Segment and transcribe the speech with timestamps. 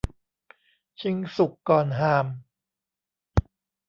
[1.01, 2.25] ชิงสุกก่อนห่าม